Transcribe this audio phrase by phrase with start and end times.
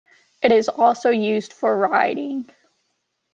[0.41, 2.49] It is also used for writing.